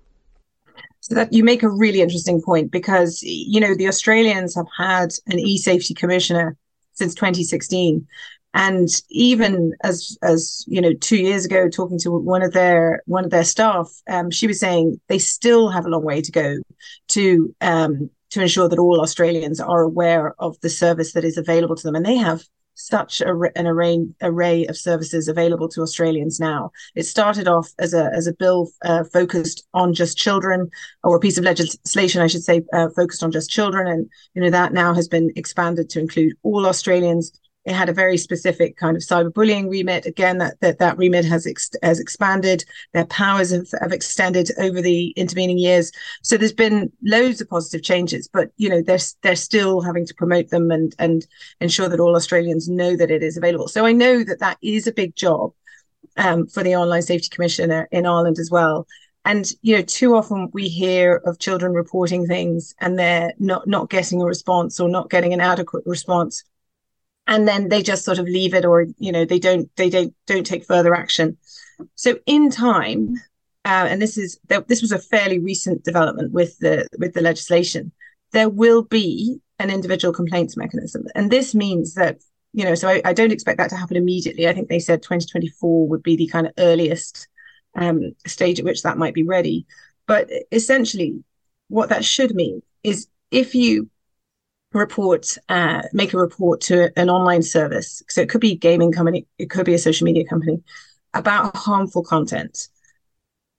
So 1.04 1.14
that 1.16 1.34
you 1.34 1.44
make 1.44 1.62
a 1.62 1.68
really 1.68 2.00
interesting 2.00 2.40
point 2.40 2.70
because 2.70 3.22
you 3.22 3.60
know 3.60 3.74
the 3.74 3.88
Australians 3.88 4.54
have 4.54 4.68
had 4.76 5.10
an 5.26 5.38
e-safety 5.38 5.92
commissioner 5.92 6.56
since 6.94 7.14
2016 7.14 8.06
and 8.54 8.88
even 9.10 9.74
as 9.82 10.16
as 10.22 10.64
you 10.66 10.80
know 10.80 10.94
two 10.94 11.18
years 11.18 11.44
ago 11.44 11.68
talking 11.68 11.98
to 11.98 12.10
one 12.10 12.40
of 12.40 12.54
their 12.54 13.02
one 13.04 13.24
of 13.24 13.30
their 13.30 13.44
staff 13.44 13.90
um, 14.08 14.30
she 14.30 14.46
was 14.46 14.58
saying 14.58 14.98
they 15.08 15.18
still 15.18 15.68
have 15.68 15.84
a 15.84 15.90
long 15.90 16.04
way 16.04 16.22
to 16.22 16.32
go 16.32 16.56
to 17.08 17.54
um, 17.60 18.08
to 18.34 18.42
ensure 18.42 18.68
that 18.68 18.78
all 18.78 19.00
Australians 19.00 19.60
are 19.60 19.82
aware 19.82 20.34
of 20.40 20.60
the 20.60 20.68
service 20.68 21.12
that 21.12 21.24
is 21.24 21.36
available 21.36 21.76
to 21.76 21.82
them. 21.84 21.94
And 21.94 22.04
they 22.04 22.16
have 22.16 22.42
such 22.74 23.20
a, 23.20 23.34
an 23.56 23.66
array 23.66 24.06
array 24.22 24.66
of 24.66 24.76
services 24.76 25.28
available 25.28 25.68
to 25.68 25.82
Australians 25.82 26.40
now. 26.40 26.70
It 26.94 27.04
started 27.04 27.48
off 27.48 27.70
as 27.78 27.94
a 27.94 28.10
as 28.14 28.26
a 28.26 28.34
bill 28.34 28.70
uh, 28.84 29.04
focused 29.12 29.66
on 29.74 29.94
just 29.94 30.16
children, 30.16 30.70
or 31.02 31.16
a 31.16 31.20
piece 31.20 31.38
of 31.38 31.44
legislation, 31.44 32.22
I 32.22 32.26
should 32.26 32.42
say, 32.42 32.62
uh, 32.72 32.88
focused 32.94 33.22
on 33.22 33.32
just 33.32 33.50
children, 33.50 33.86
and 33.86 34.08
you 34.34 34.42
know 34.42 34.50
that 34.50 34.72
now 34.72 34.94
has 34.94 35.08
been 35.08 35.30
expanded 35.36 35.88
to 35.90 36.00
include 36.00 36.34
all 36.42 36.66
Australians. 36.66 37.32
It 37.64 37.74
had 37.74 37.88
a 37.88 37.94
very 37.94 38.18
specific 38.18 38.76
kind 38.76 38.96
of 38.96 39.02
cyberbullying 39.02 39.70
remit. 39.70 40.04
Again, 40.04 40.38
that 40.38 40.60
that, 40.60 40.78
that 40.80 40.98
remit 40.98 41.24
has 41.24 41.46
ex- 41.46 41.70
has 41.82 41.98
expanded. 41.98 42.64
Their 42.92 43.06
powers 43.06 43.50
have, 43.50 43.68
have 43.80 43.92
extended 43.92 44.50
over 44.58 44.82
the 44.82 45.10
intervening 45.16 45.58
years. 45.58 45.90
So 46.22 46.36
there's 46.36 46.52
been 46.52 46.92
loads 47.02 47.40
of 47.40 47.48
positive 47.48 47.82
changes, 47.82 48.28
but 48.28 48.50
you 48.58 48.68
know 48.68 48.82
they're 48.82 48.98
they're 49.22 49.36
still 49.36 49.80
having 49.80 50.06
to 50.06 50.14
promote 50.14 50.50
them 50.50 50.70
and 50.70 50.94
and 50.98 51.26
ensure 51.60 51.88
that 51.88 52.00
all 52.00 52.16
Australians 52.16 52.68
know 52.68 52.96
that 52.96 53.10
it 53.10 53.22
is 53.22 53.36
available. 53.36 53.68
So 53.68 53.86
I 53.86 53.92
know 53.92 54.24
that 54.24 54.40
that 54.40 54.58
is 54.62 54.86
a 54.86 54.92
big 54.92 55.16
job 55.16 55.52
um, 56.16 56.46
for 56.46 56.62
the 56.62 56.76
Online 56.76 57.02
Safety 57.02 57.28
Commissioner 57.30 57.88
in 57.90 58.06
Ireland 58.06 58.38
as 58.38 58.50
well. 58.50 58.86
And 59.24 59.50
you 59.62 59.76
know, 59.76 59.82
too 59.82 60.14
often 60.14 60.50
we 60.52 60.68
hear 60.68 61.22
of 61.24 61.38
children 61.38 61.72
reporting 61.72 62.26
things 62.26 62.74
and 62.80 62.98
they're 62.98 63.32
not 63.38 63.66
not 63.66 63.88
getting 63.88 64.20
a 64.20 64.26
response 64.26 64.78
or 64.80 64.88
not 64.88 65.08
getting 65.08 65.32
an 65.32 65.40
adequate 65.40 65.84
response 65.86 66.44
and 67.26 67.48
then 67.48 67.68
they 67.68 67.82
just 67.82 68.04
sort 68.04 68.18
of 68.18 68.26
leave 68.26 68.54
it 68.54 68.64
or 68.64 68.86
you 68.98 69.12
know 69.12 69.24
they 69.24 69.38
don't 69.38 69.70
they 69.76 69.90
don't 69.90 70.14
don't 70.26 70.46
take 70.46 70.64
further 70.64 70.94
action. 70.94 71.36
So 71.94 72.18
in 72.26 72.50
time 72.50 73.14
uh, 73.64 73.86
and 73.88 74.00
this 74.00 74.18
is 74.18 74.38
this 74.68 74.82
was 74.82 74.92
a 74.92 74.98
fairly 74.98 75.38
recent 75.38 75.84
development 75.84 76.32
with 76.32 76.58
the 76.58 76.86
with 76.98 77.14
the 77.14 77.22
legislation 77.22 77.92
there 78.32 78.50
will 78.50 78.82
be 78.82 79.40
an 79.58 79.70
individual 79.70 80.12
complaints 80.12 80.56
mechanism. 80.56 81.04
And 81.14 81.30
this 81.30 81.54
means 81.54 81.94
that 81.94 82.18
you 82.52 82.64
know 82.64 82.74
so 82.74 82.88
I, 82.88 83.00
I 83.04 83.12
don't 83.14 83.32
expect 83.32 83.58
that 83.58 83.70
to 83.70 83.76
happen 83.76 83.96
immediately. 83.96 84.46
I 84.46 84.52
think 84.52 84.68
they 84.68 84.78
said 84.78 85.02
2024 85.02 85.88
would 85.88 86.02
be 86.02 86.16
the 86.16 86.26
kind 86.26 86.46
of 86.46 86.52
earliest 86.58 87.28
um, 87.76 88.12
stage 88.26 88.58
at 88.58 88.64
which 88.64 88.82
that 88.82 88.98
might 88.98 89.14
be 89.14 89.22
ready. 89.22 89.66
But 90.06 90.28
essentially 90.52 91.24
what 91.68 91.88
that 91.88 92.04
should 92.04 92.34
mean 92.34 92.60
is 92.82 93.08
if 93.30 93.54
you 93.54 93.88
report, 94.78 95.36
uh, 95.48 95.82
make 95.92 96.12
a 96.12 96.18
report 96.18 96.60
to 96.62 96.90
an 96.98 97.08
online 97.10 97.42
service. 97.42 98.02
So 98.08 98.20
it 98.20 98.28
could 98.28 98.40
be 98.40 98.52
a 98.52 98.56
gaming 98.56 98.92
company, 98.92 99.26
it 99.38 99.50
could 99.50 99.66
be 99.66 99.74
a 99.74 99.78
social 99.78 100.04
media 100.04 100.24
company 100.24 100.62
about 101.14 101.56
harmful 101.56 102.02
content. 102.02 102.68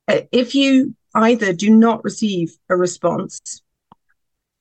Uh, 0.08 0.22
if 0.32 0.54
you 0.54 0.96
either 1.16 1.54
do 1.54 1.70
not 1.70 2.04
receive 2.04 2.56
a 2.70 2.76
response 2.76 3.62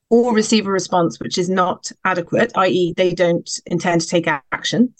or 0.09 0.33
receive 0.33 0.65
a 0.65 0.71
response 0.71 1.19
which 1.19 1.37
is 1.37 1.49
not 1.49 1.91
adequate, 2.05 2.51
i.e., 2.55 2.93
they 2.95 3.13
don't 3.13 3.59
intend 3.65 4.01
to 4.01 4.07
take 4.07 4.27
action, 4.51 4.93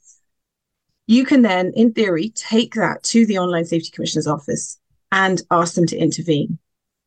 you 1.08 1.26
can 1.26 1.42
then, 1.42 1.72
in 1.76 1.94
theory, 1.94 2.30
take 2.30 2.74
that 2.74 3.04
to 3.04 3.26
the 3.26 3.38
Online 3.38 3.66
Safety 3.66 3.92
Commissioner's 3.92 4.28
office 4.28 4.80
and 5.12 5.42
ask 5.52 5.76
them 5.76 5.86
to 5.86 5.98
intervene. 5.98 6.58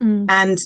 Mm. 0.02 0.26
And 0.28 0.58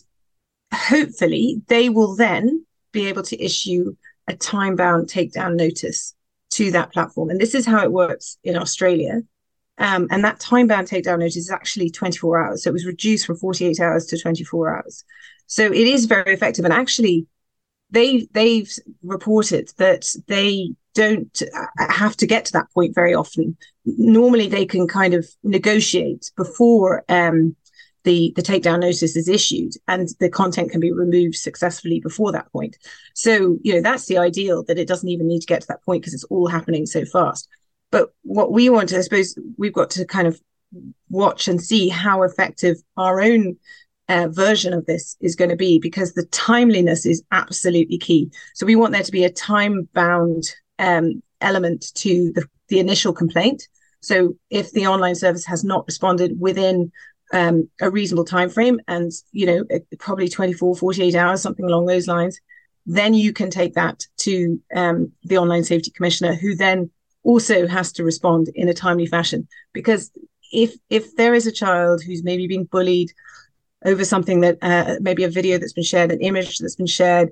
hopefully, 0.73 1.63
they 1.69 1.89
will 1.89 2.15
then 2.15 2.67
be 2.93 3.07
able 3.09 3.23
to 3.25 3.43
issue 3.43 3.97
a 4.29 4.37
time 4.37 4.77
bound 4.77 5.09
takedown 5.09 5.57
notice 5.57 6.15
to 6.51 6.71
that 6.73 6.93
platform. 6.93 7.31
And 7.31 7.41
this 7.41 7.55
is 7.55 7.67
how 7.67 7.83
it 7.83 7.93
works 7.93 8.39
in 8.45 8.57
Australia. 8.57 9.23
Um, 9.79 10.07
and 10.11 10.25
that 10.25 10.39
time 10.39 10.67
bound 10.67 10.89
takedown 10.89 11.19
notice 11.19 11.37
is 11.37 11.51
actually 11.51 11.91
24 11.91 12.45
hours. 12.45 12.63
So 12.63 12.71
it 12.71 12.75
was 12.75 12.87
reduced 12.87 13.27
from 13.27 13.37
48 13.37 13.81
hours 13.81 14.07
to 14.07 14.19
24 14.19 14.77
hours. 14.77 15.05
So 15.47 15.65
it 15.65 15.75
is 15.75 16.05
very 16.05 16.35
effective. 16.35 16.65
And 16.65 16.75
actually, 16.75 17.27
they 17.91 18.27
they've 18.33 18.73
reported 19.03 19.71
that 19.77 20.15
they 20.27 20.75
don't 20.95 21.43
have 21.79 22.17
to 22.19 22.27
get 22.27 22.45
to 22.47 22.53
that 22.53 22.71
point 22.73 22.95
very 22.95 23.15
often. 23.15 23.57
Normally, 23.85 24.49
they 24.49 24.67
can 24.67 24.87
kind 24.87 25.15
of 25.15 25.27
negotiate 25.43 26.31
before 26.37 27.05
um, 27.09 27.57
the 28.05 28.33
the 28.37 28.43
takedown 28.43 28.81
notice 28.81 29.17
is 29.17 29.29
issued 29.29 29.75
and 29.89 30.09
the 30.21 30.29
content 30.29 30.71
can 30.71 30.81
be 30.81 30.93
removed 30.93 31.37
successfully 31.37 32.01
before 32.01 32.33
that 32.33 32.51
point. 32.53 32.77
So 33.15 33.59
you 33.63 33.75
know 33.75 33.81
that's 33.81 34.07
the 34.07 34.19
ideal 34.19 34.65
that 34.65 34.79
it 34.79 34.89
doesn't 34.89 35.09
even 35.09 35.27
need 35.29 35.41
to 35.41 35.47
get 35.47 35.63
to 35.63 35.69
that 35.69 35.85
point 35.85 36.03
because 36.03 36.15
it's 36.15 36.25
all 36.25 36.49
happening 36.49 36.87
so 36.87 37.05
fast. 37.05 37.49
But 37.91 38.15
what 38.23 38.53
we 38.53 38.71
want 38.71 38.89
to 38.91 38.99
i 38.99 39.03
suppose 39.03 39.37
we've 39.59 39.73
got 39.73 39.91
to 39.91 40.05
kind 40.07 40.27
of 40.27 40.41
watch 41.11 41.49
and 41.49 41.61
see 41.61 41.89
how 41.89 42.23
effective 42.23 42.79
our 42.97 43.21
own 43.21 43.57
uh, 44.09 44.29
version 44.31 44.73
of 44.73 44.87
this 44.87 45.17
is 45.21 45.37
going 45.37 45.51
to 45.51 45.57
be 45.57 45.79
because 45.79 46.15
the 46.15 46.27
timeliness 46.27 47.07
is 47.07 47.23
absolutely 47.31 47.99
key. 47.99 48.31
So 48.55 48.67
we 48.67 48.77
want 48.77 48.93
there 48.93 49.03
to 49.03 49.13
be 49.13 49.25
a 49.25 49.31
time 49.31 49.89
bound 49.95 50.45
um, 50.79 51.23
element 51.41 51.95
to 51.95 52.33
the, 52.33 52.47
the 52.69 52.79
initial 52.79 53.13
complaint. 53.13 53.69
So 54.01 54.35
if 54.51 54.73
the 54.73 54.87
online 54.87 55.15
service 55.15 55.47
has 55.47 55.63
not 55.63 55.87
responded 55.87 56.41
within 56.41 56.91
um, 57.33 57.69
a 57.81 57.91
reasonable 57.91 58.25
time 58.25 58.51
frame 58.51 58.81
and 58.89 59.11
you 59.33 59.47
know 59.47 59.65
probably 59.99 60.29
24 60.29 60.77
48 60.77 61.15
hours 61.15 61.41
something 61.43 61.65
along 61.65 61.87
those 61.87 62.07
lines 62.07 62.41
then 62.87 63.15
you 63.15 63.33
can 63.33 63.51
take 63.51 63.75
that 63.75 64.07
to 64.19 64.61
um, 64.75 65.13
the 65.25 65.39
online 65.39 65.65
safety 65.65 65.91
commissioner 65.91 66.35
who 66.35 66.55
then 66.55 66.91
also 67.23 67.67
has 67.67 67.93
to 67.93 68.05
respond 68.05 68.49
in 68.55 68.69
a 68.69 68.75
timely 68.75 69.07
fashion. 69.07 69.47
Because 69.73 70.11
if 70.53 70.75
if 70.91 71.15
there 71.17 71.35
is 71.35 71.47
a 71.47 71.53
child 71.53 72.03
who's 72.03 72.25
maybe 72.25 72.47
being 72.47 72.65
bullied 72.65 73.13
over 73.85 74.05
something 74.05 74.41
that 74.41 74.59
uh, 74.63 74.97
maybe 75.01 75.25
a 75.25 75.29
video 75.29 75.59
that's 75.59 75.73
been 75.73 75.85
shared 75.85 76.13
an 76.13 76.21
image 76.21 76.59
that's 76.59 76.77
been 76.77 76.87
shared 76.87 77.31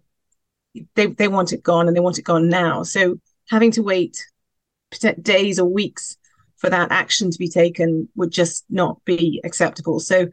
they, 0.95 1.07
they 1.07 1.28
want 1.28 1.52
it 1.52 1.62
gone 1.62 1.88
and 1.88 1.97
they 1.97 2.00
want 2.00 2.19
it 2.19 2.23
gone 2.23 2.49
now. 2.49 2.83
So 2.85 3.19
having 3.49 3.73
to 3.73 3.83
wait 3.83 4.25
days 5.21 5.59
or 5.59 5.69
weeks 5.69 6.16
for 6.61 6.71
that 6.71 6.93
action 6.93 7.31
to 7.31 7.38
be 7.38 7.49
taken 7.49 8.09
would 8.14 8.31
just 8.31 8.64
not 8.69 9.02
be 9.05 9.40
acceptable. 9.45 9.99
So 9.99 10.29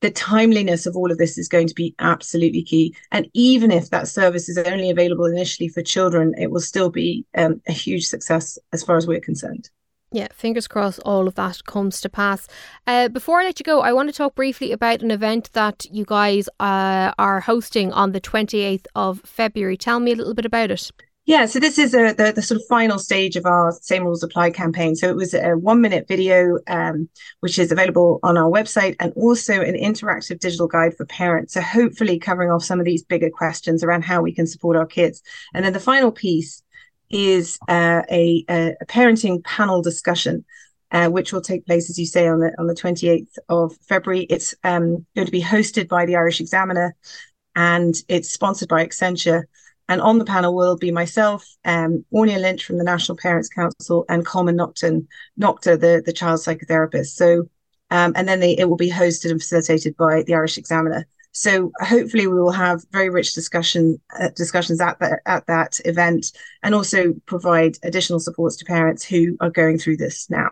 the 0.00 0.10
timeliness 0.10 0.84
of 0.84 0.96
all 0.96 1.12
of 1.12 1.18
this 1.18 1.38
is 1.38 1.48
going 1.48 1.68
to 1.68 1.74
be 1.74 1.94
absolutely 2.00 2.62
key. 2.62 2.94
And 3.12 3.28
even 3.32 3.70
if 3.70 3.90
that 3.90 4.08
service 4.08 4.48
is 4.48 4.58
only 4.58 4.90
available 4.90 5.26
initially 5.26 5.68
for 5.68 5.80
children, 5.80 6.34
it 6.36 6.50
will 6.50 6.60
still 6.60 6.90
be 6.90 7.24
um, 7.36 7.62
a 7.68 7.72
huge 7.72 8.06
success 8.06 8.58
as 8.72 8.82
far 8.82 8.96
as 8.96 9.06
we're 9.06 9.20
concerned. 9.20 9.70
Yeah, 10.10 10.28
fingers 10.34 10.68
crossed 10.68 11.00
all 11.06 11.26
of 11.26 11.36
that 11.36 11.64
comes 11.64 12.00
to 12.02 12.08
pass. 12.10 12.46
Uh, 12.86 13.08
before 13.08 13.40
I 13.40 13.44
let 13.44 13.60
you 13.60 13.64
go, 13.64 13.80
I 13.80 13.94
want 13.94 14.10
to 14.10 14.14
talk 14.14 14.34
briefly 14.34 14.72
about 14.72 15.00
an 15.00 15.10
event 15.10 15.50
that 15.52 15.86
you 15.90 16.04
guys 16.04 16.48
uh, 16.60 17.12
are 17.18 17.40
hosting 17.40 17.92
on 17.92 18.12
the 18.12 18.20
28th 18.20 18.86
of 18.94 19.20
February. 19.20 19.76
Tell 19.76 20.00
me 20.00 20.12
a 20.12 20.16
little 20.16 20.34
bit 20.34 20.44
about 20.44 20.70
it. 20.70 20.90
Yeah, 21.24 21.46
so 21.46 21.60
this 21.60 21.78
is 21.78 21.94
a, 21.94 22.12
the, 22.12 22.32
the 22.34 22.42
sort 22.42 22.60
of 22.60 22.66
final 22.66 22.98
stage 22.98 23.36
of 23.36 23.46
our 23.46 23.70
Same 23.80 24.02
Rules 24.02 24.24
Apply 24.24 24.50
campaign. 24.50 24.96
So 24.96 25.08
it 25.08 25.14
was 25.14 25.34
a 25.34 25.52
one 25.52 25.80
minute 25.80 26.08
video, 26.08 26.58
um, 26.66 27.08
which 27.38 27.60
is 27.60 27.70
available 27.70 28.18
on 28.24 28.36
our 28.36 28.50
website, 28.50 28.96
and 28.98 29.12
also 29.14 29.60
an 29.60 29.74
interactive 29.74 30.40
digital 30.40 30.66
guide 30.66 30.96
for 30.96 31.06
parents. 31.06 31.54
So 31.54 31.60
hopefully 31.60 32.18
covering 32.18 32.50
off 32.50 32.64
some 32.64 32.80
of 32.80 32.86
these 32.86 33.04
bigger 33.04 33.30
questions 33.30 33.84
around 33.84 34.02
how 34.02 34.20
we 34.20 34.34
can 34.34 34.48
support 34.48 34.76
our 34.76 34.86
kids. 34.86 35.22
And 35.54 35.64
then 35.64 35.72
the 35.72 35.78
final 35.78 36.10
piece 36.10 36.60
is 37.08 37.56
uh, 37.68 38.02
a, 38.10 38.44
a, 38.48 38.74
parenting 38.86 39.44
panel 39.44 39.80
discussion. 39.80 40.44
Uh, 40.90 41.08
which 41.08 41.32
will 41.32 41.40
take 41.40 41.64
place, 41.64 41.88
as 41.88 41.98
you 41.98 42.04
say, 42.04 42.28
on 42.28 42.38
the 42.38 42.52
on 42.58 42.66
the 42.66 42.74
28th 42.74 43.38
of 43.48 43.74
February. 43.88 44.26
It's 44.28 44.54
um, 44.62 45.06
going 45.16 45.24
to 45.24 45.32
be 45.32 45.40
hosted 45.40 45.88
by 45.88 46.04
the 46.04 46.16
Irish 46.16 46.38
Examiner, 46.38 46.94
and 47.56 47.94
it's 48.08 48.30
sponsored 48.30 48.68
by 48.68 48.86
Accenture. 48.86 49.44
And 49.88 50.00
on 50.00 50.18
the 50.18 50.24
panel 50.24 50.54
will 50.54 50.76
be 50.76 50.90
myself, 50.90 51.46
um, 51.64 52.04
Áine 52.14 52.40
Lynch 52.40 52.64
from 52.64 52.78
the 52.78 52.84
National 52.84 53.18
Parents 53.18 53.48
Council, 53.48 54.04
and 54.08 54.24
Colman 54.24 54.56
Naughton, 54.56 55.06
Noctor, 55.38 55.78
the, 55.78 56.02
the 56.04 56.12
child 56.12 56.40
psychotherapist. 56.40 57.08
So, 57.08 57.48
um, 57.90 58.12
and 58.16 58.26
then 58.26 58.40
they, 58.40 58.56
it 58.56 58.68
will 58.68 58.76
be 58.76 58.90
hosted 58.90 59.30
and 59.30 59.40
facilitated 59.40 59.96
by 59.96 60.22
the 60.22 60.34
Irish 60.34 60.56
Examiner. 60.56 61.06
So 61.32 61.72
hopefully 61.80 62.26
we 62.26 62.38
will 62.38 62.52
have 62.52 62.84
very 62.92 63.08
rich 63.08 63.32
discussion 63.32 63.98
uh, 64.20 64.28
discussions 64.36 64.80
at 64.80 64.98
that 65.00 65.20
at 65.24 65.46
that 65.46 65.80
event, 65.86 66.32
and 66.62 66.74
also 66.74 67.14
provide 67.26 67.78
additional 67.82 68.20
supports 68.20 68.56
to 68.56 68.66
parents 68.66 69.02
who 69.02 69.36
are 69.40 69.50
going 69.50 69.78
through 69.78 69.96
this 69.96 70.28
now. 70.28 70.50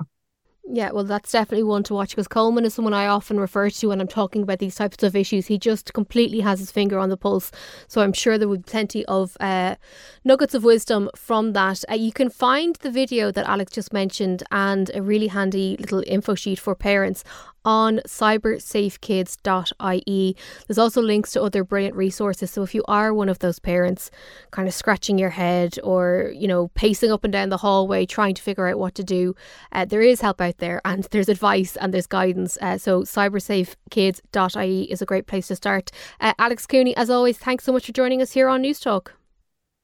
Yeah, 0.68 0.92
well, 0.92 1.04
that's 1.04 1.32
definitely 1.32 1.64
one 1.64 1.82
to 1.84 1.94
watch 1.94 2.10
because 2.10 2.28
Colman 2.28 2.64
is 2.64 2.74
someone 2.74 2.94
I 2.94 3.06
often 3.06 3.40
refer 3.40 3.70
to 3.70 3.88
when 3.88 4.00
I'm 4.00 4.06
talking 4.06 4.42
about 4.42 4.60
these 4.60 4.76
types 4.76 5.02
of 5.02 5.16
issues. 5.16 5.46
He 5.46 5.58
just 5.58 5.92
completely 5.94 6.40
has 6.40 6.60
his 6.60 6.70
finger 6.70 6.98
on 6.98 7.08
the 7.08 7.16
pulse. 7.16 7.50
So 7.88 8.02
I'm 8.02 8.12
sure 8.12 8.38
there 8.38 8.46
will 8.46 8.58
be 8.58 8.62
plenty 8.62 9.04
of 9.06 9.36
uh, 9.40 9.76
nuggets 10.22 10.54
of 10.54 10.62
wisdom 10.62 11.10
from 11.16 11.54
that. 11.54 11.82
Uh, 11.90 11.94
you 11.94 12.12
can 12.12 12.30
find 12.30 12.76
the 12.76 12.90
video 12.90 13.32
that 13.32 13.48
Alex 13.48 13.72
just 13.72 13.92
mentioned 13.92 14.44
and 14.52 14.90
a 14.94 15.02
really 15.02 15.28
handy 15.28 15.76
little 15.80 16.04
info 16.06 16.36
sheet 16.36 16.60
for 16.60 16.76
parents 16.76 17.24
on 17.64 18.00
cybersafekids.ie. 18.06 20.36
There's 20.66 20.78
also 20.78 21.02
links 21.02 21.32
to 21.32 21.42
other 21.42 21.64
brilliant 21.64 21.96
resources. 21.96 22.50
So 22.50 22.62
if 22.62 22.74
you 22.74 22.82
are 22.88 23.12
one 23.12 23.28
of 23.28 23.40
those 23.40 23.58
parents 23.58 24.10
kind 24.50 24.66
of 24.68 24.74
scratching 24.74 25.18
your 25.18 25.30
head 25.30 25.78
or, 25.82 26.32
you 26.34 26.48
know, 26.48 26.68
pacing 26.74 27.10
up 27.10 27.24
and 27.24 27.32
down 27.32 27.48
the 27.48 27.56
hallway 27.58 28.06
trying 28.06 28.34
to 28.34 28.42
figure 28.42 28.66
out 28.66 28.78
what 28.78 28.94
to 28.96 29.04
do, 29.04 29.34
uh, 29.72 29.84
there 29.84 30.02
is 30.02 30.20
help 30.20 30.40
out 30.40 30.58
there 30.58 30.80
and 30.84 31.04
there's 31.10 31.28
advice 31.28 31.76
and 31.76 31.92
there's 31.92 32.06
guidance. 32.06 32.56
Uh, 32.60 32.78
so 32.78 33.02
cybersafekids.ie 33.02 34.82
is 34.84 35.02
a 35.02 35.06
great 35.06 35.26
place 35.26 35.48
to 35.48 35.56
start. 35.56 35.90
Uh, 36.20 36.32
Alex 36.38 36.66
Cooney, 36.66 36.96
as 36.96 37.10
always, 37.10 37.38
thanks 37.38 37.64
so 37.64 37.72
much 37.72 37.86
for 37.86 37.92
joining 37.92 38.22
us 38.22 38.32
here 38.32 38.48
on 38.48 38.62
Newstalk. 38.62 39.08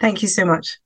Thank 0.01 0.23
you 0.23 0.29
so 0.29 0.45
much. 0.45 0.79